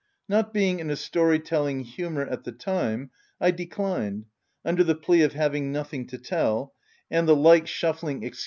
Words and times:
Not 0.27 0.51
being 0.51 0.79
in 0.79 0.89
a 0.89 0.95
story 0.95 1.37
telling 1.37 1.81
humour 1.81 2.25
at 2.25 2.43
the 2.43 2.51
time, 2.51 3.11
I 3.39 3.51
declined, 3.51 4.25
under 4.65 4.83
the 4.83 4.95
plea 4.95 5.21
of 5.21 5.33
hav 5.33 5.53
ing 5.53 5.71
nothing 5.71 6.07
to 6.07 6.17
tell, 6.17 6.73
and 7.11 7.27
the 7.27 7.35
like 7.35 7.67
shuffling 7.67 8.25
ex 8.25 8.39
& 8.39 8.39
VOL. 8.39 8.39